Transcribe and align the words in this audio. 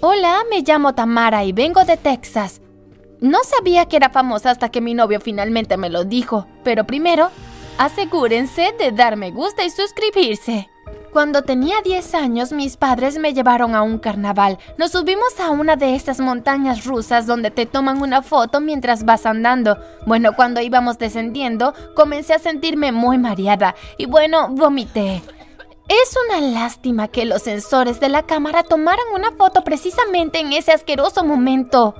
Hola, 0.00 0.44
me 0.48 0.62
llamo 0.62 0.94
Tamara 0.94 1.42
y 1.42 1.50
vengo 1.50 1.84
de 1.84 1.96
Texas. 1.96 2.60
No 3.20 3.38
sabía 3.42 3.86
que 3.86 3.96
era 3.96 4.10
famosa 4.10 4.52
hasta 4.52 4.68
que 4.68 4.80
mi 4.80 4.94
novio 4.94 5.20
finalmente 5.20 5.76
me 5.76 5.90
lo 5.90 6.04
dijo, 6.04 6.46
pero 6.62 6.84
primero, 6.84 7.30
asegúrense 7.78 8.72
de 8.78 8.92
dar 8.92 9.16
me 9.16 9.32
gusta 9.32 9.64
y 9.64 9.70
suscribirse. 9.70 10.70
Cuando 11.12 11.42
tenía 11.42 11.82
10 11.82 12.14
años, 12.14 12.52
mis 12.52 12.76
padres 12.76 13.18
me 13.18 13.34
llevaron 13.34 13.74
a 13.74 13.82
un 13.82 13.98
carnaval. 13.98 14.58
Nos 14.76 14.92
subimos 14.92 15.40
a 15.40 15.50
una 15.50 15.74
de 15.74 15.96
esas 15.96 16.20
montañas 16.20 16.84
rusas 16.84 17.26
donde 17.26 17.50
te 17.50 17.66
toman 17.66 18.00
una 18.00 18.22
foto 18.22 18.60
mientras 18.60 19.04
vas 19.04 19.26
andando. 19.26 19.78
Bueno, 20.06 20.36
cuando 20.36 20.60
íbamos 20.60 20.98
descendiendo, 20.98 21.74
comencé 21.96 22.34
a 22.34 22.38
sentirme 22.38 22.92
muy 22.92 23.18
mareada 23.18 23.74
y 23.96 24.06
bueno, 24.06 24.48
vomité. 24.50 25.22
Es 25.88 26.14
una 26.26 26.40
lástima 26.40 27.08
que 27.08 27.24
los 27.24 27.42
sensores 27.42 27.98
de 27.98 28.10
la 28.10 28.24
cámara 28.24 28.62
tomaran 28.62 29.06
una 29.14 29.32
foto 29.32 29.64
precisamente 29.64 30.38
en 30.38 30.52
ese 30.52 30.72
asqueroso 30.72 31.24
momento. 31.24 31.94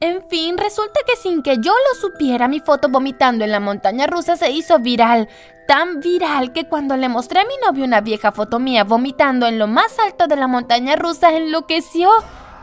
En 0.00 0.28
fin, 0.28 0.58
resulta 0.58 1.00
que 1.06 1.16
sin 1.16 1.42
que 1.42 1.56
yo 1.56 1.72
lo 1.72 2.00
supiera, 2.00 2.46
mi 2.46 2.60
foto 2.60 2.90
vomitando 2.90 3.42
en 3.42 3.52
la 3.52 3.60
montaña 3.60 4.06
rusa 4.06 4.36
se 4.36 4.50
hizo 4.50 4.78
viral. 4.80 5.28
Tan 5.66 6.00
viral 6.00 6.52
que 6.52 6.68
cuando 6.68 6.94
le 6.96 7.08
mostré 7.08 7.40
a 7.40 7.44
mi 7.44 7.54
novio 7.66 7.86
una 7.86 8.02
vieja 8.02 8.30
foto 8.30 8.58
mía 8.58 8.84
vomitando 8.84 9.46
en 9.46 9.58
lo 9.58 9.66
más 9.66 9.98
alto 9.98 10.26
de 10.26 10.36
la 10.36 10.46
montaña 10.46 10.96
rusa, 10.96 11.32
enloqueció. 11.32 12.10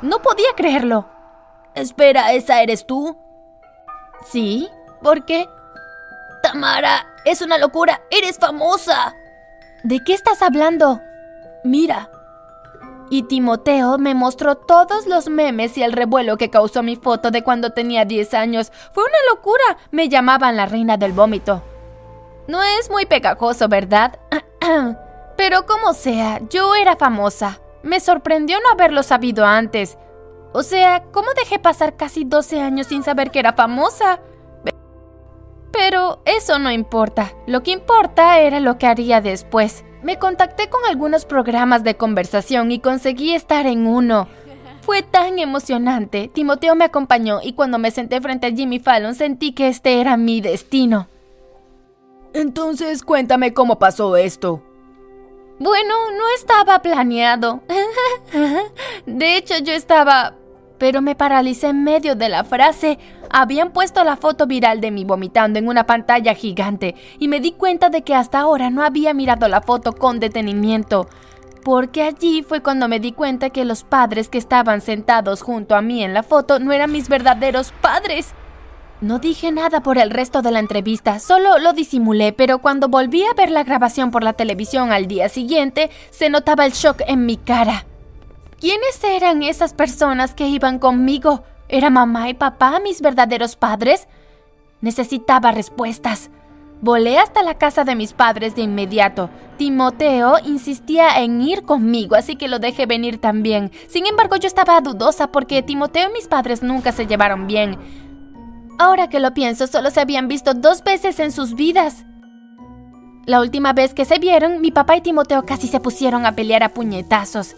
No 0.03 0.21
podía 0.21 0.53
creerlo. 0.55 1.09
Espera, 1.73 2.33
¿esa 2.33 2.61
eres 2.61 2.85
tú? 2.85 3.17
Sí, 4.29 4.69
¿por 5.01 5.25
qué? 5.25 5.47
Tamara, 6.43 7.07
es 7.25 7.41
una 7.41 7.57
locura, 7.57 8.01
eres 8.09 8.37
famosa. 8.37 9.15
¿De 9.83 10.03
qué 10.03 10.13
estás 10.13 10.41
hablando? 10.41 11.01
Mira. 11.63 12.09
Y 13.09 13.23
Timoteo 13.23 13.97
me 13.97 14.15
mostró 14.15 14.55
todos 14.55 15.05
los 15.05 15.27
memes 15.27 15.77
y 15.77 15.83
el 15.83 15.91
revuelo 15.91 16.37
que 16.37 16.49
causó 16.49 16.81
mi 16.81 16.95
foto 16.95 17.29
de 17.29 17.43
cuando 17.43 17.71
tenía 17.71 18.05
10 18.05 18.33
años. 18.33 18.71
Fue 18.93 19.03
una 19.03 19.35
locura. 19.35 19.77
Me 19.91 20.07
llamaban 20.07 20.55
la 20.55 20.65
reina 20.65 20.95
del 20.95 21.11
vómito. 21.11 21.61
No 22.47 22.63
es 22.63 22.89
muy 22.89 23.05
pegajoso, 23.05 23.67
¿verdad? 23.67 24.17
Pero 25.37 25.65
como 25.65 25.93
sea, 25.93 26.39
yo 26.49 26.73
era 26.75 26.95
famosa. 26.95 27.59
Me 27.83 27.99
sorprendió 27.99 28.57
no 28.61 28.69
haberlo 28.69 29.03
sabido 29.03 29.45
antes. 29.45 29.97
O 30.53 30.63
sea, 30.63 31.03
¿cómo 31.11 31.27
dejé 31.35 31.59
pasar 31.59 31.97
casi 31.97 32.23
12 32.23 32.61
años 32.61 32.87
sin 32.87 33.03
saber 33.03 33.31
que 33.31 33.39
era 33.39 33.53
famosa? 33.53 34.19
Pero 35.71 36.21
eso 36.25 36.59
no 36.59 36.71
importa. 36.71 37.33
Lo 37.47 37.63
que 37.63 37.71
importa 37.71 38.39
era 38.39 38.59
lo 38.59 38.77
que 38.77 38.87
haría 38.87 39.21
después. 39.21 39.83
Me 40.03 40.17
contacté 40.17 40.69
con 40.69 40.81
algunos 40.89 41.25
programas 41.25 41.83
de 41.83 41.95
conversación 41.95 42.71
y 42.71 42.79
conseguí 42.79 43.33
estar 43.33 43.65
en 43.67 43.87
uno. 43.87 44.27
Fue 44.81 45.03
tan 45.03 45.37
emocionante. 45.39 46.29
Timoteo 46.33 46.75
me 46.75 46.85
acompañó 46.85 47.39
y 47.41 47.53
cuando 47.53 47.77
me 47.77 47.91
senté 47.91 48.19
frente 48.19 48.47
a 48.47 48.51
Jimmy 48.51 48.79
Fallon 48.79 49.13
sentí 49.13 49.53
que 49.53 49.67
este 49.67 50.01
era 50.01 50.17
mi 50.17 50.41
destino. 50.41 51.07
Entonces 52.33 53.03
cuéntame 53.03 53.53
cómo 53.53 53.77
pasó 53.77 54.17
esto. 54.17 54.63
Bueno, 55.59 55.93
no 56.17 56.23
estaba 56.35 56.81
planeado. 56.81 57.61
De 59.05 59.37
hecho, 59.37 59.59
yo 59.59 59.73
estaba 59.73 60.33
pero 60.81 60.99
me 61.03 61.13
paralicé 61.13 61.67
en 61.67 61.83
medio 61.83 62.15
de 62.15 62.27
la 62.27 62.43
frase. 62.43 62.97
Habían 63.33 63.71
puesto 63.71 64.03
la 64.03 64.17
foto 64.17 64.45
viral 64.45 64.81
de 64.81 64.91
mí 64.91 65.05
vomitando 65.05 65.57
en 65.57 65.69
una 65.69 65.85
pantalla 65.85 66.33
gigante 66.33 66.95
y 67.17 67.29
me 67.29 67.39
di 67.39 67.53
cuenta 67.53 67.89
de 67.89 68.01
que 68.01 68.13
hasta 68.13 68.39
ahora 68.39 68.69
no 68.69 68.83
había 68.83 69.13
mirado 69.13 69.47
la 69.47 69.61
foto 69.61 69.93
con 69.93 70.19
detenimiento. 70.19 71.07
Porque 71.63 72.03
allí 72.03 72.43
fue 72.43 72.61
cuando 72.61 72.89
me 72.89 72.99
di 72.99 73.13
cuenta 73.13 73.49
que 73.49 73.63
los 73.63 73.83
padres 73.83 74.27
que 74.27 74.37
estaban 74.37 74.81
sentados 74.81 75.43
junto 75.43 75.75
a 75.75 75.81
mí 75.81 76.03
en 76.03 76.13
la 76.13 76.23
foto 76.23 76.59
no 76.59 76.73
eran 76.73 76.91
mis 76.91 77.07
verdaderos 77.07 77.71
padres. 77.81 78.33
No 78.99 79.17
dije 79.19 79.51
nada 79.51 79.81
por 79.81 79.97
el 79.97 80.09
resto 80.09 80.41
de 80.41 80.51
la 80.51 80.59
entrevista, 80.59 81.19
solo 81.19 81.57
lo 81.57 81.73
disimulé, 81.73 82.33
pero 82.33 82.59
cuando 82.59 82.89
volví 82.89 83.23
a 83.23 83.33
ver 83.33 83.49
la 83.49 83.63
grabación 83.63 84.11
por 84.11 84.23
la 84.23 84.33
televisión 84.33 84.91
al 84.91 85.07
día 85.07 85.29
siguiente, 85.29 85.89
se 86.09 86.29
notaba 86.29 86.65
el 86.65 86.73
shock 86.73 87.01
en 87.07 87.25
mi 87.25 87.37
cara. 87.37 87.85
¿Quiénes 88.59 89.03
eran 89.03 89.41
esas 89.41 89.73
personas 89.73 90.35
que 90.35 90.47
iban 90.47 90.77
conmigo? 90.77 91.43
¿Era 91.71 91.89
mamá 91.89 92.27
y 92.27 92.33
papá 92.33 92.81
mis 92.83 92.99
verdaderos 92.99 93.55
padres? 93.55 94.09
Necesitaba 94.81 95.53
respuestas. 95.53 96.29
Volé 96.81 97.17
hasta 97.17 97.43
la 97.43 97.57
casa 97.57 97.85
de 97.85 97.95
mis 97.95 98.11
padres 98.11 98.55
de 98.55 98.63
inmediato. 98.63 99.29
Timoteo 99.57 100.35
insistía 100.43 101.21
en 101.21 101.41
ir 101.41 101.63
conmigo, 101.63 102.15
así 102.15 102.35
que 102.35 102.49
lo 102.49 102.59
dejé 102.59 102.87
venir 102.87 103.21
también. 103.21 103.71
Sin 103.87 104.05
embargo, 104.05 104.35
yo 104.35 104.47
estaba 104.47 104.81
dudosa 104.81 105.31
porque 105.31 105.63
Timoteo 105.63 106.09
y 106.09 106.13
mis 106.13 106.27
padres 106.27 106.61
nunca 106.61 106.91
se 106.91 107.07
llevaron 107.07 107.47
bien. 107.47 107.77
Ahora 108.77 109.07
que 109.07 109.21
lo 109.21 109.33
pienso, 109.33 109.65
solo 109.65 109.91
se 109.91 110.01
habían 110.01 110.27
visto 110.27 110.53
dos 110.53 110.83
veces 110.83 111.21
en 111.21 111.31
sus 111.31 111.53
vidas. 111.53 112.05
La 113.25 113.39
última 113.39 113.71
vez 113.71 113.93
que 113.93 114.03
se 114.03 114.19
vieron, 114.19 114.59
mi 114.59 114.71
papá 114.71 114.97
y 114.97 115.01
Timoteo 115.01 115.45
casi 115.45 115.69
se 115.69 115.79
pusieron 115.79 116.25
a 116.25 116.33
pelear 116.33 116.63
a 116.63 116.69
puñetazos. 116.69 117.55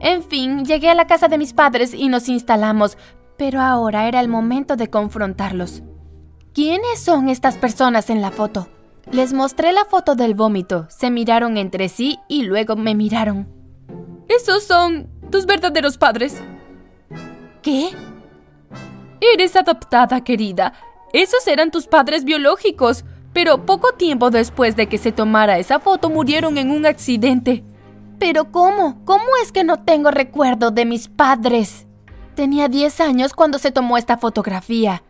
En 0.00 0.22
fin, 0.22 0.64
llegué 0.64 0.90
a 0.90 0.94
la 0.94 1.06
casa 1.06 1.28
de 1.28 1.38
mis 1.38 1.52
padres 1.52 1.92
y 1.92 2.08
nos 2.08 2.28
instalamos, 2.28 2.96
pero 3.38 3.60
ahora 3.60 4.08
era 4.08 4.20
el 4.20 4.28
momento 4.28 4.76
de 4.76 4.90
confrontarlos. 4.90 5.82
¿Quiénes 6.52 6.98
son 6.98 7.28
estas 7.28 7.56
personas 7.56 8.10
en 8.10 8.20
la 8.20 8.32
foto? 8.32 8.68
Les 9.10 9.32
mostré 9.32 9.72
la 9.72 9.86
foto 9.86 10.16
del 10.16 10.34
vómito, 10.34 10.86
se 10.90 11.10
miraron 11.10 11.56
entre 11.56 11.88
sí 11.88 12.18
y 12.28 12.42
luego 12.42 12.76
me 12.76 12.94
miraron. 12.94 13.48
Esos 14.28 14.64
son 14.64 15.08
tus 15.30 15.46
verdaderos 15.46 15.96
padres. 15.96 16.42
¿Qué? 17.62 17.90
Eres 19.20 19.56
adoptada, 19.56 20.22
querida. 20.22 20.74
Esos 21.12 21.46
eran 21.46 21.70
tus 21.70 21.86
padres 21.86 22.24
biológicos, 22.24 23.04
pero 23.32 23.64
poco 23.64 23.92
tiempo 23.92 24.30
después 24.30 24.76
de 24.76 24.88
que 24.88 24.98
se 24.98 25.12
tomara 25.12 25.58
esa 25.58 25.78
foto 25.80 26.10
murieron 26.10 26.58
en 26.58 26.70
un 26.70 26.84
accidente. 26.84 27.64
Pero 28.18 28.50
¿cómo? 28.50 29.04
¿Cómo 29.04 29.24
es 29.42 29.52
que 29.52 29.64
no 29.64 29.84
tengo 29.84 30.10
recuerdo 30.10 30.70
de 30.70 30.84
mis 30.84 31.08
padres? 31.08 31.87
Tenía 32.38 32.68
10 32.68 33.00
años 33.00 33.34
cuando 33.34 33.58
se 33.58 33.72
tomó 33.72 33.98
esta 33.98 34.16
fotografía. 34.16 35.02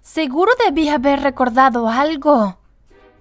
Seguro 0.00 0.50
debía 0.64 0.94
haber 0.94 1.20
recordado 1.20 1.90
algo. 1.90 2.56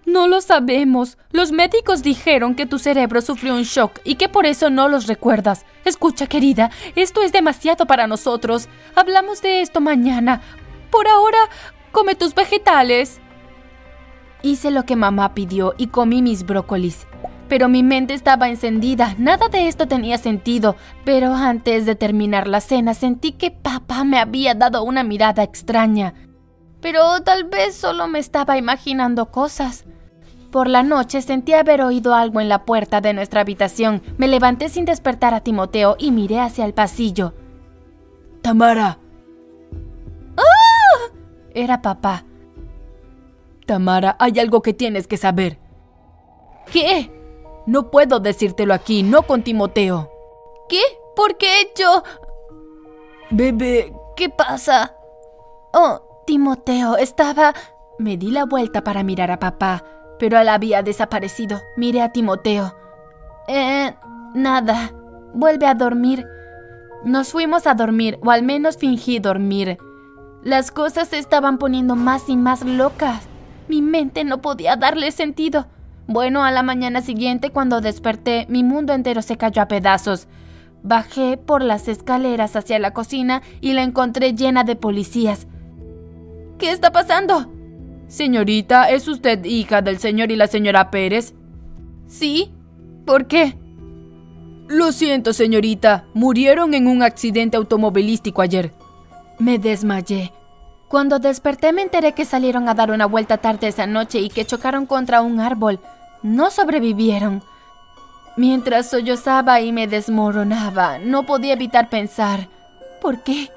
No 0.05 0.29
lo 0.29 0.39
sabemos. 0.39 1.17
Los 1.29 1.51
médicos 1.51 2.03
dijeron 2.03 2.55
que 2.55 2.65
tu 2.65 2.79
cerebro 2.79 3.21
sufrió 3.21 3.55
un 3.55 3.63
shock 3.63 3.99
y 4.05 4.15
que 4.15 4.29
por 4.29 4.45
eso 4.45 4.69
no 4.69 4.87
los 4.87 5.07
recuerdas. 5.07 5.65
Escucha, 5.83 6.25
querida, 6.27 6.71
esto 6.95 7.21
es 7.21 7.33
demasiado 7.33 7.85
para 7.85 8.07
nosotros. 8.07 8.69
Hablamos 8.95 9.41
de 9.41 9.59
esto 9.59 9.81
mañana. 9.81 10.41
Por 10.89 11.09
ahora, 11.09 11.49
come 11.91 12.15
tus 12.15 12.33
vegetales. 12.33 13.19
Hice 14.41 14.71
lo 14.71 14.85
que 14.85 14.95
mamá 14.95 15.33
pidió 15.33 15.73
y 15.77 15.87
comí 15.87 16.21
mis 16.21 16.45
brócolis 16.45 17.07
pero 17.53 17.69
mi 17.69 17.84
mente 17.84 18.16
estaba 18.16 18.50
encendida. 18.50 19.14
Nada 19.19 19.47
de 19.47 19.68
esto 19.68 19.88
tenía 19.88 20.18
sentido, 20.18 20.75
pero 21.06 21.36
antes 21.36 21.86
de 21.86 21.94
terminar 21.94 22.47
la 22.47 22.62
cena 22.62 22.96
sentí 22.96 23.34
que 23.34 23.52
papá 23.52 24.03
me 24.03 24.18
había 24.18 24.56
dado 24.56 24.81
una 24.81 25.03
mirada 25.03 25.44
extraña. 25.44 26.16
Pero 26.81 27.22
tal 27.22 27.44
vez 27.44 27.75
solo 27.75 28.08
me 28.08 28.18
estaba 28.18 28.58
imaginando 28.58 29.30
cosas. 29.30 29.86
Por 30.50 30.68
la 30.68 30.81
noche 30.81 31.22
sentí 31.22 31.53
haber 31.53 31.84
oído 31.84 32.16
algo 32.16 32.41
en 32.41 32.50
la 32.50 32.66
puerta 32.66 33.02
de 33.02 33.14
nuestra 33.14 33.41
habitación. 33.41 34.02
Me 34.18 34.28
levanté 34.28 34.68
sin 34.68 34.85
despertar 34.85 35.35
a 35.35 35.41
Timoteo 35.41 35.96
y 36.00 36.09
miré 36.09 36.40
hacia 36.40 36.66
el 36.66 36.74
pasillo. 36.74 37.35
Tamara. 38.41 38.97
¡Ah! 40.38 41.14
Era 41.53 41.84
papá. 41.84 42.25
Tamara, 43.68 44.16
hay 44.18 44.40
algo 44.40 44.64
que 44.64 44.74
tienes 44.74 45.06
que 45.06 45.18
saber. 45.18 45.59
¿Qué? 46.72 47.12
No 47.66 47.90
puedo 47.90 48.19
decírtelo 48.19 48.74
aquí, 48.74 49.03
no 49.03 49.24
con 49.24 49.44
Timoteo. 49.44 50.09
¿Qué? 50.68 50.82
¿Por 51.16 51.37
qué 51.37 51.72
yo? 51.78 52.03
Bebé, 53.29 53.93
¿qué 54.16 54.29
pasa? 54.29 54.96
Oh, 55.73 56.23
Timoteo, 56.26 56.97
estaba... 56.97 57.53
Me 57.99 58.17
di 58.17 58.32
la 58.32 58.46
vuelta 58.46 58.84
para 58.84 59.03
mirar 59.03 59.32
a 59.32 59.40
papá, 59.40 59.84
pero 60.17 60.40
él 60.40 60.49
había 60.49 60.82
desaparecido. 60.82 61.61
Miré 61.78 62.02
a 62.02 62.11
Timoteo. 62.11 62.76
Eh, 63.47 63.93
nada. 64.34 64.91
Vuelve 65.34 65.67
a 65.67 65.76
dormir. 65.76 66.26
Nos 67.05 67.32
fuimos 67.32 67.67
a 67.67 67.76
dormir, 67.76 68.20
o 68.23 68.32
al 68.32 68.43
menos 68.43 68.78
fingí 68.78 69.20
dormir. 69.20 69.78
Las 70.43 70.72
cosas 70.72 71.09
se 71.09 71.20
estaban 71.20 71.58
poniendo 71.58 71.96
más 71.96 72.29
y 72.29 72.35
más 72.35 72.64
locas. 72.66 73.23
Mi 73.67 73.82
mente 73.82 74.23
no 74.23 74.41
podía 74.41 74.76
darle 74.76 75.11
sentido. 75.11 75.67
Bueno, 76.08 76.44
a 76.44 76.52
la 76.52 76.64
mañana 76.64 77.02
siguiente, 77.02 77.50
cuando 77.50 77.82
desperté, 77.82 78.46
mi 78.50 78.64
mundo 78.64 78.94
entero 78.94 79.22
se 79.22 79.38
cayó 79.38 79.61
a 79.61 79.67
pedazos. 79.67 80.28
Bajé 80.84 81.38
por 81.38 81.64
las 81.64 81.88
escaleras 81.88 82.55
hacia 82.55 82.78
la 82.78 82.91
cocina 82.91 83.41
y 83.61 83.73
la 83.73 83.84
encontré 83.84 84.34
llena 84.34 84.66
de 84.66 84.76
policías. 84.76 85.47
¿Qué 86.58 86.72
está 86.72 86.91
pasando? 86.91 87.52
Señorita, 88.08 88.90
¿es 88.90 89.08
usted 89.08 89.44
hija 89.46 89.82
del 89.82 89.97
señor 89.97 90.32
y 90.32 90.35
la 90.35 90.47
señora 90.47 90.91
Pérez? 90.91 91.34
Sí. 92.06 92.52
¿Por 93.06 93.28
qué? 93.28 93.58
Lo 94.67 94.91
siento, 94.91 95.34
señorita. 95.34 96.06
Murieron 96.14 96.73
en 96.73 96.88
un 96.88 97.02
accidente 97.02 97.58
automovilístico 97.58 98.41
ayer. 98.41 98.73
Me 99.40 99.58
desmayé. 99.58 100.32
Cuando 100.93 101.17
desperté 101.17 101.73
me 101.73 101.81
enteré 101.81 102.11
que 102.11 102.23
salieron 102.23 102.69
a 102.69 102.75
dar 102.75 102.91
una 102.91 103.07
vuelta 103.07 103.40
tarde 103.40 103.67
esa 103.67 103.87
noche 103.87 104.19
y 104.19 104.29
que 104.29 104.45
chocaron 104.45 104.85
contra 104.85 105.23
un 105.23 105.40
árbol. 105.40 105.79
No 106.22 106.51
sobrevivieron. 106.51 107.41
Mientras 108.37 108.91
sollozaba 108.91 109.59
y 109.59 109.72
me 109.72 109.87
desmoronaba, 109.87 110.99
no 110.99 111.23
podía 111.25 111.53
evitar 111.53 111.90
pensar, 111.90 112.47
¿por 113.01 113.23
qué? 113.23 113.49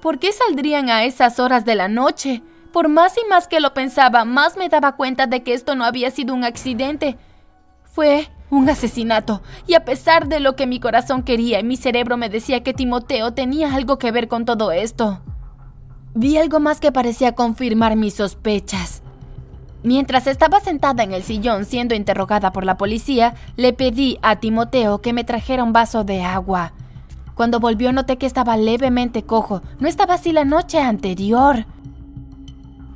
¿Por 0.00 0.20
qué 0.20 0.30
saldrían 0.30 0.90
a 0.90 1.02
esas 1.02 1.40
horas 1.40 1.64
de 1.64 1.74
la 1.74 1.88
noche? 1.88 2.40
Por 2.72 2.88
más 2.88 3.16
y 3.18 3.28
más 3.28 3.48
que 3.48 3.58
lo 3.58 3.74
pensaba, 3.74 4.24
más 4.24 4.56
me 4.56 4.68
daba 4.68 4.94
cuenta 4.94 5.26
de 5.26 5.42
que 5.42 5.54
esto 5.54 5.74
no 5.74 5.84
había 5.84 6.12
sido 6.12 6.34
un 6.34 6.44
accidente. 6.44 7.18
Fue 7.82 8.28
un 8.48 8.70
asesinato. 8.70 9.42
Y 9.66 9.74
a 9.74 9.84
pesar 9.84 10.28
de 10.28 10.38
lo 10.38 10.54
que 10.54 10.68
mi 10.68 10.78
corazón 10.78 11.24
quería, 11.24 11.64
mi 11.64 11.76
cerebro 11.76 12.16
me 12.16 12.28
decía 12.28 12.62
que 12.62 12.74
Timoteo 12.74 13.32
tenía 13.32 13.74
algo 13.74 13.98
que 13.98 14.12
ver 14.12 14.28
con 14.28 14.44
todo 14.44 14.70
esto. 14.70 15.20
Vi 16.14 16.36
algo 16.38 16.58
más 16.58 16.80
que 16.80 16.90
parecía 16.90 17.34
confirmar 17.34 17.94
mis 17.96 18.14
sospechas. 18.14 19.02
Mientras 19.82 20.26
estaba 20.26 20.60
sentada 20.60 21.04
en 21.04 21.12
el 21.12 21.22
sillón 21.22 21.64
siendo 21.64 21.94
interrogada 21.94 22.52
por 22.52 22.64
la 22.64 22.76
policía, 22.76 23.34
le 23.56 23.72
pedí 23.72 24.18
a 24.20 24.36
Timoteo 24.36 25.00
que 25.00 25.12
me 25.12 25.24
trajera 25.24 25.62
un 25.62 25.72
vaso 25.72 26.04
de 26.04 26.22
agua. 26.22 26.72
Cuando 27.34 27.60
volvió 27.60 27.92
noté 27.92 28.18
que 28.18 28.26
estaba 28.26 28.56
levemente 28.56 29.22
cojo. 29.22 29.62
No 29.78 29.88
estaba 29.88 30.14
así 30.14 30.32
la 30.32 30.44
noche 30.44 30.80
anterior. 30.80 31.64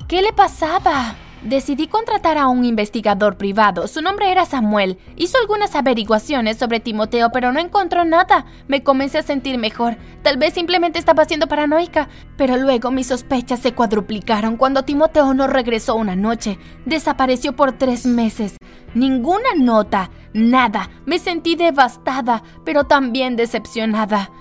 ¿Qué 0.07 0.21
le 0.21 0.33
pasaba? 0.33 1.15
Decidí 1.45 1.87
contratar 1.87 2.39
a 2.39 2.47
un 2.47 2.65
investigador 2.65 3.37
privado. 3.37 3.87
Su 3.87 4.01
nombre 4.01 4.31
era 4.31 4.45
Samuel. 4.45 4.97
Hizo 5.15 5.37
algunas 5.37 5.75
averiguaciones 5.75 6.57
sobre 6.57 6.79
Timoteo, 6.79 7.29
pero 7.31 7.51
no 7.51 7.59
encontró 7.59 8.03
nada. 8.03 8.47
Me 8.67 8.81
comencé 8.81 9.19
a 9.19 9.21
sentir 9.23 9.59
mejor. 9.59 9.95
Tal 10.23 10.37
vez 10.37 10.55
simplemente 10.55 10.97
estaba 10.97 11.25
siendo 11.25 11.45
paranoica. 11.45 12.09
Pero 12.35 12.57
luego 12.57 12.89
mis 12.89 13.05
sospechas 13.05 13.59
se 13.59 13.75
cuadruplicaron 13.75 14.57
cuando 14.57 14.85
Timoteo 14.85 15.35
no 15.35 15.45
regresó 15.45 15.95
una 15.95 16.15
noche. 16.15 16.57
Desapareció 16.87 17.55
por 17.55 17.73
tres 17.73 18.07
meses. 18.07 18.57
Ninguna 18.95 19.53
nota. 19.55 20.09
Nada. 20.33 20.89
Me 21.05 21.19
sentí 21.19 21.55
devastada, 21.55 22.41
pero 22.63 22.85
también 22.85 23.35
decepcionada. 23.35 24.31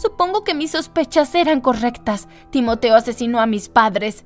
Supongo 0.00 0.44
que 0.44 0.54
mis 0.54 0.70
sospechas 0.70 1.34
eran 1.34 1.60
correctas. 1.60 2.28
Timoteo 2.50 2.94
asesinó 2.94 3.40
a 3.40 3.46
mis 3.46 3.68
padres. 3.68 4.24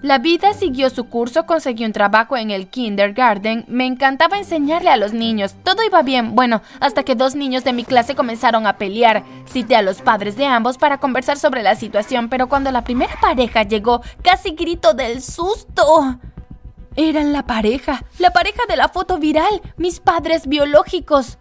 La 0.00 0.18
vida 0.18 0.54
siguió 0.54 0.90
su 0.90 1.08
curso, 1.08 1.44
conseguí 1.44 1.84
un 1.84 1.92
trabajo 1.92 2.36
en 2.36 2.52
el 2.52 2.68
kindergarten, 2.68 3.64
me 3.66 3.84
encantaba 3.84 4.38
enseñarle 4.38 4.90
a 4.90 4.96
los 4.96 5.12
niños, 5.12 5.56
todo 5.64 5.82
iba 5.82 6.02
bien, 6.02 6.36
bueno, 6.36 6.62
hasta 6.78 7.02
que 7.02 7.16
dos 7.16 7.34
niños 7.34 7.64
de 7.64 7.72
mi 7.72 7.82
clase 7.82 8.14
comenzaron 8.14 8.68
a 8.68 8.78
pelear. 8.78 9.24
Cité 9.48 9.74
a 9.74 9.82
los 9.82 10.00
padres 10.00 10.36
de 10.36 10.46
ambos 10.46 10.78
para 10.78 10.98
conversar 10.98 11.36
sobre 11.36 11.64
la 11.64 11.74
situación, 11.74 12.28
pero 12.28 12.48
cuando 12.48 12.70
la 12.70 12.84
primera 12.84 13.16
pareja 13.20 13.64
llegó, 13.64 14.00
casi 14.22 14.52
grito 14.52 14.94
del 14.94 15.20
susto. 15.20 16.18
Eran 16.94 17.32
la 17.32 17.44
pareja, 17.44 18.04
la 18.18 18.30
pareja 18.30 18.62
de 18.68 18.76
la 18.76 18.88
foto 18.88 19.18
viral, 19.18 19.62
mis 19.76 19.98
padres 19.98 20.46
biológicos. 20.46 21.38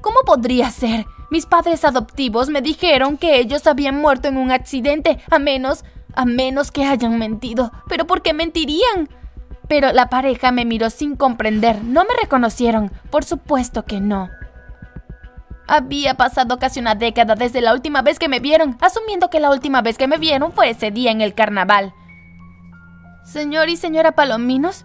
¿Cómo 0.00 0.20
podría 0.24 0.70
ser? 0.70 1.04
Mis 1.30 1.44
padres 1.44 1.84
adoptivos 1.84 2.48
me 2.48 2.62
dijeron 2.62 3.18
que 3.18 3.40
ellos 3.40 3.66
habían 3.66 4.00
muerto 4.00 4.28
en 4.28 4.36
un 4.36 4.50
accidente, 4.50 5.18
a 5.30 5.38
menos 5.38 5.84
a 6.16 6.24
menos 6.24 6.70
que 6.70 6.84
hayan 6.84 7.18
mentido. 7.18 7.72
¿Pero 7.88 8.06
por 8.06 8.22
qué 8.22 8.32
mentirían? 8.32 9.08
Pero 9.68 9.92
la 9.92 10.08
pareja 10.08 10.52
me 10.52 10.64
miró 10.64 10.90
sin 10.90 11.16
comprender. 11.16 11.82
No 11.82 12.04
me 12.04 12.14
reconocieron. 12.20 12.92
Por 13.10 13.24
supuesto 13.24 13.84
que 13.84 14.00
no. 14.00 14.28
Había 15.66 16.14
pasado 16.14 16.58
casi 16.58 16.80
una 16.80 16.94
década 16.94 17.34
desde 17.34 17.62
la 17.62 17.72
última 17.72 18.02
vez 18.02 18.18
que 18.18 18.28
me 18.28 18.40
vieron, 18.40 18.76
asumiendo 18.80 19.30
que 19.30 19.40
la 19.40 19.50
última 19.50 19.80
vez 19.80 19.96
que 19.96 20.06
me 20.06 20.18
vieron 20.18 20.52
fue 20.52 20.68
ese 20.68 20.90
día 20.90 21.10
en 21.10 21.22
el 21.22 21.34
carnaval. 21.34 21.94
Señor 23.24 23.70
y 23.70 23.76
señora 23.76 24.12
Palominos. 24.12 24.84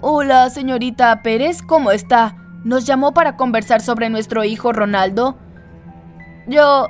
Hola, 0.00 0.50
señorita 0.50 1.22
Pérez, 1.22 1.62
¿cómo 1.62 1.92
está? 1.92 2.36
¿Nos 2.64 2.84
llamó 2.84 3.14
para 3.14 3.36
conversar 3.36 3.80
sobre 3.80 4.10
nuestro 4.10 4.44
hijo 4.44 4.72
Ronaldo? 4.72 5.38
Yo... 6.46 6.88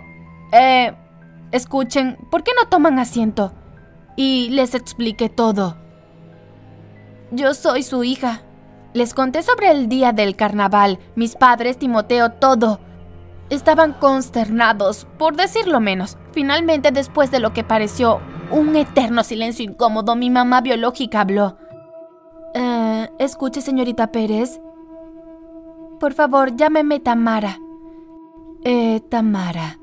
Eh... 0.53 0.95
Escuchen, 1.51 2.19
¿por 2.31 2.43
qué 2.43 2.53
no 2.61 2.69
toman 2.69 2.99
asiento? 2.99 3.53
Y 4.19 4.49
les 4.51 4.75
expliqué 4.75 5.29
todo. 5.29 5.77
Yo 7.31 7.55
soy 7.55 7.85
su 7.85 8.03
hija. 8.03 8.43
Les 8.93 9.15
conté 9.15 9.45
sobre 9.45 9.71
el 9.71 9.89
día 9.89 10.11
del 10.11 10.35
carnaval, 10.35 10.99
mis 11.15 11.37
padres, 11.37 11.79
Timoteo, 11.79 12.33
todo. 12.33 12.81
Estaban 13.49 13.93
consternados, 13.93 15.07
por 15.19 15.37
decirlo 15.37 15.79
menos. 15.79 16.19
Finalmente, 16.33 16.91
después 16.91 17.31
de 17.31 17.39
lo 17.39 17.53
que 17.53 17.63
pareció 17.63 18.21
un 18.51 18.75
eterno 18.75 19.23
silencio 19.23 19.65
incómodo, 19.65 20.17
mi 20.17 20.31
mamá 20.31 20.63
biológica 20.63 21.21
habló. 21.21 21.57
Eh, 22.55 23.09
escuche, 23.21 23.61
señorita 23.61 24.11
Pérez. 24.11 24.61
Por 26.01 26.13
favor, 26.13 26.57
llámeme 26.57 26.99
Tamara. 26.99 27.61
Eh, 28.65 29.01
Tamara. 29.09 29.79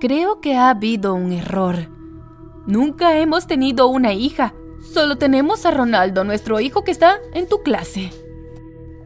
Creo 0.00 0.40
que 0.40 0.56
ha 0.56 0.70
habido 0.70 1.12
un 1.12 1.32
error. 1.32 1.95
Nunca 2.66 3.18
hemos 3.18 3.46
tenido 3.46 3.86
una 3.88 4.12
hija. 4.12 4.54
Solo 4.92 5.16
tenemos 5.16 5.66
a 5.66 5.70
Ronaldo, 5.70 6.24
nuestro 6.24 6.60
hijo 6.60 6.82
que 6.82 6.90
está 6.90 7.18
en 7.32 7.48
tu 7.48 7.62
clase. 7.62 8.10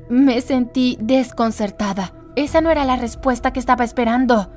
Me 0.09 0.41
sentí 0.41 0.97
desconcertada. 1.01 2.15
Esa 2.37 2.61
no 2.61 2.71
era 2.71 2.85
la 2.85 2.97
respuesta 2.97 3.53
que 3.53 3.61
estaba 3.61 3.85
esperando. 3.85 4.51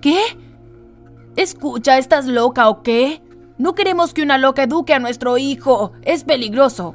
¿Qué? 0.00 0.20
Escucha, 1.36 1.98
¿estás 1.98 2.26
loca 2.26 2.68
o 2.68 2.82
qué? 2.82 3.22
No 3.58 3.74
queremos 3.74 4.14
que 4.14 4.22
una 4.22 4.38
loca 4.38 4.62
eduque 4.62 4.94
a 4.94 4.98
nuestro 4.98 5.36
hijo. 5.36 5.92
Es 6.02 6.24
peligroso. 6.24 6.94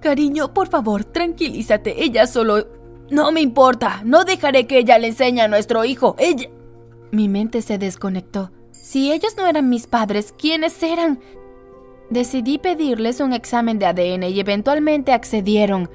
Cariño, 0.00 0.54
por 0.54 0.68
favor, 0.68 1.04
tranquilízate. 1.04 2.04
Ella 2.04 2.26
solo... 2.26 2.68
No 3.10 3.32
me 3.32 3.40
importa. 3.40 4.00
No 4.04 4.24
dejaré 4.24 4.66
que 4.66 4.78
ella 4.78 4.98
le 4.98 5.08
enseñe 5.08 5.40
a 5.40 5.48
nuestro 5.48 5.84
hijo. 5.84 6.14
Ella... 6.18 6.48
Mi 7.10 7.28
mente 7.28 7.60
se 7.60 7.76
desconectó. 7.78 8.50
Si 8.84 9.10
ellos 9.10 9.38
no 9.38 9.46
eran 9.46 9.70
mis 9.70 9.86
padres, 9.86 10.34
¿quiénes 10.36 10.82
eran? 10.82 11.18
Decidí 12.10 12.58
pedirles 12.58 13.20
un 13.20 13.32
examen 13.32 13.78
de 13.78 13.86
ADN 13.86 14.24
y 14.24 14.38
eventualmente 14.38 15.14
accedieron. 15.14 15.88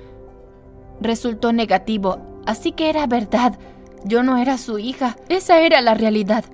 Resultó 1.00 1.54
negativo, 1.54 2.18
así 2.48 2.72
que 2.72 2.90
era 2.90 3.06
verdad. 3.06 3.60
Yo 4.06 4.24
no 4.24 4.38
era 4.38 4.58
su 4.58 4.80
hija, 4.80 5.18
esa 5.30 5.60
era 5.60 5.82
la 5.82 5.94
realidad. 5.94 6.46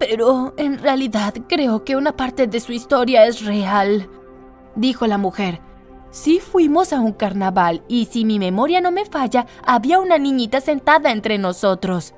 Pero 0.00 0.54
en 0.56 0.78
realidad 0.78 1.32
creo 1.48 1.84
que 1.84 1.94
una 1.94 2.16
parte 2.16 2.48
de 2.48 2.58
su 2.58 2.72
historia 2.72 3.24
es 3.24 3.44
real, 3.44 4.10
dijo 4.74 5.06
la 5.06 5.16
mujer. 5.16 5.60
Sí 6.10 6.40
fuimos 6.40 6.92
a 6.92 6.98
un 6.98 7.12
carnaval 7.12 7.84
y 7.86 8.06
si 8.06 8.24
mi 8.24 8.40
memoria 8.40 8.80
no 8.80 8.90
me 8.90 9.04
falla, 9.04 9.46
había 9.64 10.00
una 10.00 10.18
niñita 10.18 10.60
sentada 10.60 11.12
entre 11.12 11.38
nosotros. 11.38 12.14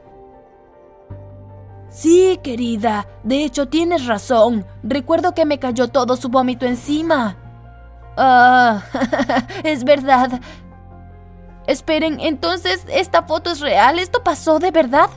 Sí, 1.91 2.39
querida. 2.43 3.07
De 3.25 3.45
hecho, 3.45 3.69
tienes 3.69 4.07
razón. 4.07 4.65
Recuerdo 4.83 5.35
que 5.35 5.45
me 5.45 5.59
cayó 5.59 5.89
todo 5.89 6.17
su 6.17 6.29
vómito 6.29 6.65
encima. 6.65 7.37
Ah, 8.17 8.83
es 9.65 9.83
verdad. 9.85 10.41
Esperen, 11.67 12.21
entonces, 12.21 12.85
¿esta 12.89 13.25
foto 13.25 13.51
es 13.51 13.61
real? 13.61 13.99
¿Esto 13.99 14.23
pasó 14.23 14.59
de 14.59 14.71
verdad? 14.71 15.11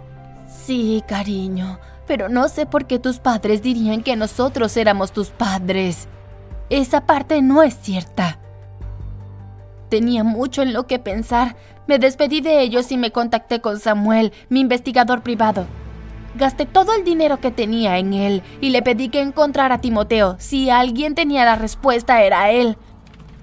Sí, 0.48 1.04
cariño. 1.08 1.80
Pero 2.08 2.28
no 2.28 2.50
sé 2.50 2.66
por 2.66 2.86
qué 2.86 3.00
tus 3.00 3.20
padres 3.20 3.62
dirían 3.62 4.04
que 4.04 4.16
nosotros 4.16 4.76
éramos 4.76 5.14
tus 5.14 5.30
padres. 5.30 6.08
Esa 6.70 7.06
parte 7.06 7.42
no 7.42 7.62
es 7.62 7.76
cierta. 7.76 8.40
Tenía 9.90 10.24
mucho 10.24 10.64
en 10.64 10.74
lo 10.74 10.88
que 10.88 10.98
pensar. 10.98 11.56
Me 11.88 12.00
despedí 12.00 12.42
de 12.42 12.62
ellos 12.62 12.92
y 12.92 12.98
me 12.98 13.12
contacté 13.12 13.62
con 13.62 13.80
Samuel, 13.80 14.34
mi 14.50 14.60
investigador 14.62 15.22
privado. 15.22 15.68
Gasté 16.36 16.66
todo 16.66 16.94
el 16.94 17.04
dinero 17.04 17.40
que 17.40 17.52
tenía 17.52 17.98
en 18.00 18.14
él 18.14 18.44
y 18.60 18.72
le 18.72 18.82
pedí 18.82 19.10
que 19.10 19.22
encontrara 19.22 19.76
a 19.76 19.82
Timoteo. 19.82 20.36
Si 20.40 20.70
alguien 20.70 21.14
tenía 21.14 21.46
la 21.46 21.56
respuesta 21.56 22.24
era 22.24 22.50
él. 22.52 22.78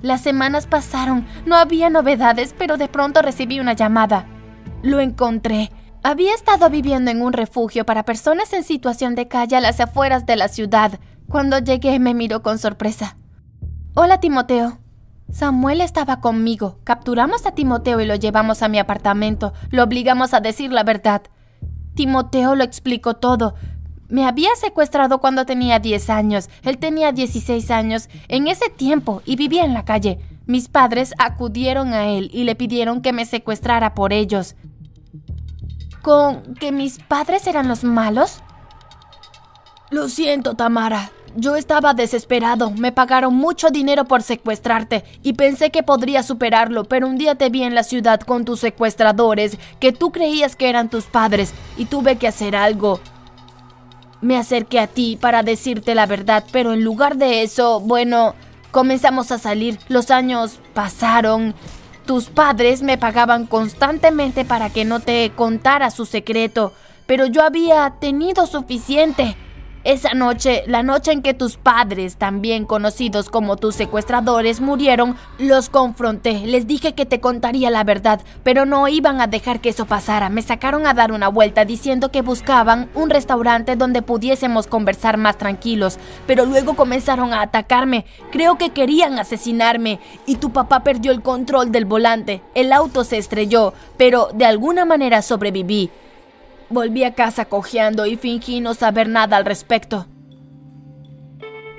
Las 0.02 0.22
semanas 0.22 0.66
pasaron, 0.66 1.26
no 1.46 1.56
había 1.56 1.90
novedades, 1.90 2.54
pero 2.56 2.78
de 2.78 2.88
pronto 2.88 3.22
recibí 3.22 3.60
una 3.60 3.74
llamada. 3.74 4.26
Lo 4.82 5.00
encontré. 5.00 5.70
Había 6.02 6.34
estado 6.34 6.70
viviendo 6.70 7.10
en 7.10 7.22
un 7.22 7.34
refugio 7.34 7.84
para 7.84 8.04
personas 8.04 8.52
en 8.54 8.64
situación 8.64 9.14
de 9.14 9.28
calle 9.28 9.56
a 9.56 9.60
las 9.60 9.78
afueras 9.78 10.24
de 10.24 10.36
la 10.36 10.48
ciudad. 10.48 10.98
Cuando 11.28 11.58
llegué 11.58 11.98
me 11.98 12.14
miró 12.14 12.42
con 12.42 12.58
sorpresa. 12.58 13.18
Hola 13.94 14.18
Timoteo. 14.18 14.78
Samuel 15.30 15.80
estaba 15.80 16.20
conmigo. 16.20 16.80
Capturamos 16.82 17.46
a 17.46 17.52
Timoteo 17.52 18.00
y 18.00 18.06
lo 18.06 18.16
llevamos 18.16 18.62
a 18.62 18.68
mi 18.68 18.78
apartamento. 18.78 19.52
Lo 19.70 19.84
obligamos 19.84 20.34
a 20.34 20.40
decir 20.40 20.72
la 20.72 20.82
verdad. 20.82 21.22
Timoteo 22.00 22.54
lo 22.54 22.64
explicó 22.64 23.16
todo. 23.16 23.54
Me 24.08 24.26
había 24.26 24.48
secuestrado 24.56 25.18
cuando 25.18 25.44
tenía 25.44 25.80
10 25.80 26.08
años. 26.08 26.48
Él 26.62 26.78
tenía 26.78 27.12
16 27.12 27.70
años 27.70 28.08
en 28.28 28.48
ese 28.48 28.70
tiempo 28.70 29.20
y 29.26 29.36
vivía 29.36 29.66
en 29.66 29.74
la 29.74 29.84
calle. 29.84 30.18
Mis 30.46 30.68
padres 30.68 31.12
acudieron 31.18 31.92
a 31.92 32.06
él 32.06 32.30
y 32.32 32.44
le 32.44 32.54
pidieron 32.54 33.02
que 33.02 33.12
me 33.12 33.26
secuestrara 33.26 33.94
por 33.94 34.14
ellos. 34.14 34.56
¿Con 36.00 36.54
que 36.54 36.72
mis 36.72 37.00
padres 37.00 37.46
eran 37.46 37.68
los 37.68 37.84
malos? 37.84 38.40
Lo 39.90 40.08
siento, 40.08 40.54
Tamara. 40.54 41.10
Yo 41.36 41.54
estaba 41.54 41.94
desesperado, 41.94 42.72
me 42.72 42.90
pagaron 42.90 43.34
mucho 43.34 43.70
dinero 43.70 44.04
por 44.04 44.22
secuestrarte 44.22 45.04
y 45.22 45.34
pensé 45.34 45.70
que 45.70 45.84
podría 45.84 46.24
superarlo, 46.24 46.84
pero 46.84 47.06
un 47.06 47.18
día 47.18 47.36
te 47.36 47.50
vi 47.50 47.62
en 47.62 47.76
la 47.76 47.84
ciudad 47.84 48.20
con 48.20 48.44
tus 48.44 48.58
secuestradores, 48.58 49.56
que 49.78 49.92
tú 49.92 50.10
creías 50.10 50.56
que 50.56 50.68
eran 50.68 50.90
tus 50.90 51.04
padres, 51.04 51.54
y 51.76 51.84
tuve 51.84 52.16
que 52.16 52.26
hacer 52.26 52.56
algo. 52.56 52.98
Me 54.20 54.36
acerqué 54.36 54.80
a 54.80 54.88
ti 54.88 55.16
para 55.20 55.44
decirte 55.44 55.94
la 55.94 56.06
verdad, 56.06 56.44
pero 56.50 56.72
en 56.72 56.82
lugar 56.82 57.16
de 57.16 57.42
eso, 57.42 57.78
bueno, 57.78 58.34
comenzamos 58.72 59.30
a 59.30 59.38
salir, 59.38 59.78
los 59.88 60.10
años 60.10 60.58
pasaron, 60.74 61.54
tus 62.06 62.28
padres 62.28 62.82
me 62.82 62.98
pagaban 62.98 63.46
constantemente 63.46 64.44
para 64.44 64.70
que 64.70 64.84
no 64.84 64.98
te 64.98 65.30
contara 65.36 65.92
su 65.92 66.06
secreto, 66.06 66.72
pero 67.06 67.26
yo 67.26 67.44
había 67.44 67.94
tenido 68.00 68.46
suficiente. 68.46 69.36
Esa 69.82 70.12
noche, 70.12 70.62
la 70.66 70.82
noche 70.82 71.10
en 71.10 71.22
que 71.22 71.32
tus 71.32 71.56
padres, 71.56 72.16
también 72.16 72.66
conocidos 72.66 73.30
como 73.30 73.56
tus 73.56 73.76
secuestradores, 73.76 74.60
murieron, 74.60 75.16
los 75.38 75.70
confronté. 75.70 76.40
Les 76.44 76.66
dije 76.66 76.92
que 76.92 77.06
te 77.06 77.20
contaría 77.20 77.70
la 77.70 77.82
verdad, 77.82 78.20
pero 78.42 78.66
no 78.66 78.88
iban 78.88 79.22
a 79.22 79.26
dejar 79.26 79.60
que 79.60 79.70
eso 79.70 79.86
pasara. 79.86 80.28
Me 80.28 80.42
sacaron 80.42 80.86
a 80.86 80.92
dar 80.92 81.12
una 81.12 81.28
vuelta 81.28 81.64
diciendo 81.64 82.10
que 82.10 82.20
buscaban 82.20 82.90
un 82.94 83.08
restaurante 83.08 83.74
donde 83.74 84.02
pudiésemos 84.02 84.66
conversar 84.66 85.16
más 85.16 85.38
tranquilos, 85.38 85.98
pero 86.26 86.44
luego 86.44 86.76
comenzaron 86.76 87.32
a 87.32 87.40
atacarme. 87.40 88.04
Creo 88.30 88.58
que 88.58 88.70
querían 88.70 89.18
asesinarme 89.18 89.98
y 90.26 90.36
tu 90.36 90.50
papá 90.50 90.80
perdió 90.80 91.10
el 91.10 91.22
control 91.22 91.72
del 91.72 91.86
volante. 91.86 92.42
El 92.54 92.74
auto 92.74 93.02
se 93.02 93.16
estrelló, 93.16 93.72
pero 93.96 94.28
de 94.34 94.44
alguna 94.44 94.84
manera 94.84 95.22
sobreviví. 95.22 95.90
Volví 96.70 97.02
a 97.02 97.14
casa 97.14 97.46
cojeando 97.46 98.06
y 98.06 98.16
fingí 98.16 98.60
no 98.60 98.74
saber 98.74 99.08
nada 99.08 99.36
al 99.36 99.44
respecto. 99.44 100.06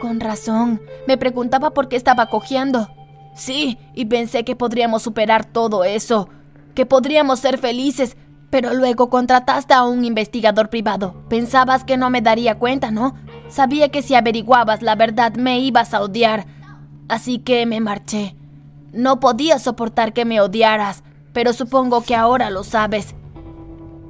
Con 0.01 0.19
razón, 0.19 0.81
me 1.07 1.17
preguntaba 1.17 1.71
por 1.71 1.87
qué 1.87 1.95
estaba 1.95 2.25
cojeando. 2.25 2.89
Sí, 3.33 3.77
y 3.93 4.05
pensé 4.05 4.43
que 4.43 4.57
podríamos 4.57 5.03
superar 5.03 5.45
todo 5.45 5.85
eso, 5.85 6.27
que 6.75 6.85
podríamos 6.85 7.39
ser 7.39 7.57
felices, 7.57 8.17
pero 8.49 8.73
luego 8.73 9.09
contrataste 9.09 9.73
a 9.73 9.83
un 9.83 10.03
investigador 10.03 10.69
privado. 10.69 11.23
Pensabas 11.29 11.85
que 11.85 11.95
no 11.95 12.09
me 12.09 12.21
daría 12.21 12.59
cuenta, 12.59 12.91
¿no? 12.91 13.15
Sabía 13.47 13.89
que 13.89 14.01
si 14.01 14.15
averiguabas 14.15 14.81
la 14.81 14.95
verdad 14.95 15.35
me 15.35 15.59
ibas 15.59 15.93
a 15.93 16.01
odiar, 16.01 16.45
así 17.07 17.39
que 17.39 17.65
me 17.65 17.79
marché. 17.79 18.35
No 18.91 19.21
podía 19.21 19.57
soportar 19.57 20.11
que 20.11 20.25
me 20.25 20.41
odiaras, 20.41 21.03
pero 21.31 21.53
supongo 21.53 22.03
que 22.03 22.15
ahora 22.15 22.49
lo 22.49 22.65
sabes. 22.65 23.15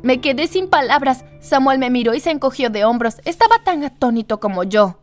Me 0.04 0.20
quedé 0.20 0.48
sin 0.48 0.68
palabras. 0.68 1.26
Samuel 1.40 1.80
me 1.80 1.90
miró 1.90 2.14
y 2.14 2.20
se 2.20 2.32
encogió 2.32 2.70
de 2.70 2.86
hombros. 2.86 3.18
Estaba 3.26 3.64
tan 3.64 3.84
atónito 3.84 4.40
como 4.40 4.64
yo. 4.64 4.98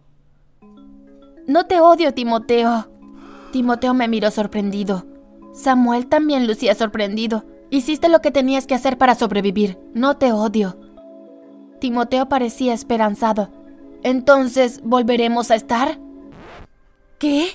No 1.46 1.66
te 1.66 1.80
odio, 1.80 2.12
Timoteo. 2.12 2.88
Timoteo 3.52 3.94
me 3.94 4.08
miró 4.08 4.30
sorprendido. 4.30 5.06
Samuel 5.52 6.06
también 6.06 6.46
lucía 6.46 6.74
sorprendido. 6.74 7.44
Hiciste 7.70 8.08
lo 8.08 8.20
que 8.20 8.30
tenías 8.30 8.66
que 8.66 8.74
hacer 8.74 8.98
para 8.98 9.14
sobrevivir. 9.14 9.78
No 9.94 10.16
te 10.16 10.32
odio. 10.32 10.78
Timoteo 11.80 12.28
parecía 12.28 12.74
esperanzado. 12.74 13.50
Entonces, 14.02 14.80
¿volveremos 14.82 15.50
a 15.50 15.54
estar? 15.54 15.98
¿Qué? 17.18 17.48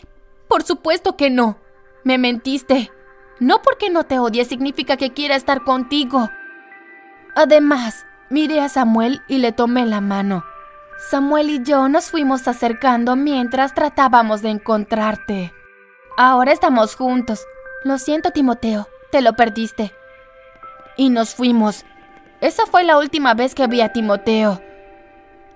Por 0.47 0.63
supuesto 0.63 1.15
que 1.15 1.29
no. 1.29 1.57
Me 2.03 2.17
mentiste. 2.17 2.91
No 3.39 3.61
porque 3.61 3.89
no 3.89 4.05
te 4.05 4.19
odie 4.19 4.45
significa 4.45 4.97
que 4.97 5.11
quiera 5.11 5.35
estar 5.35 5.63
contigo. 5.63 6.29
Además, 7.35 8.05
miré 8.29 8.61
a 8.61 8.69
Samuel 8.69 9.21
y 9.27 9.39
le 9.39 9.51
tomé 9.51 9.85
la 9.85 10.01
mano. 10.01 10.43
Samuel 11.09 11.49
y 11.49 11.63
yo 11.63 11.89
nos 11.89 12.09
fuimos 12.11 12.47
acercando 12.47 13.15
mientras 13.15 13.73
tratábamos 13.73 14.41
de 14.41 14.49
encontrarte. 14.49 15.53
Ahora 16.17 16.51
estamos 16.51 16.95
juntos. 16.95 17.43
Lo 17.83 17.97
siento, 17.97 18.31
Timoteo, 18.31 18.87
te 19.11 19.21
lo 19.21 19.33
perdiste. 19.33 19.91
Y 20.95 21.09
nos 21.09 21.33
fuimos. 21.33 21.85
Esa 22.39 22.65
fue 22.65 22.83
la 22.83 22.97
última 22.97 23.33
vez 23.33 23.55
que 23.55 23.67
vi 23.67 23.81
a 23.81 23.91
Timoteo. 23.91 24.61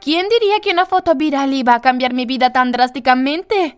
¿Quién 0.01 0.27
diría 0.29 0.59
que 0.61 0.71
una 0.71 0.85
foto 0.85 1.15
viral 1.15 1.53
iba 1.53 1.75
a 1.75 1.81
cambiar 1.81 2.13
mi 2.13 2.25
vida 2.25 2.51
tan 2.51 2.71
drásticamente? 2.71 3.77